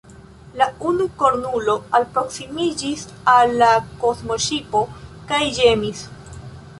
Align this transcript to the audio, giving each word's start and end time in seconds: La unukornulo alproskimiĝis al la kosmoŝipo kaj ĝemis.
La 0.59 0.67
unukornulo 0.91 1.75
alproskimiĝis 1.99 3.03
al 3.33 3.53
la 3.59 3.69
kosmoŝipo 4.05 4.81
kaj 5.33 5.43
ĝemis. 5.59 6.03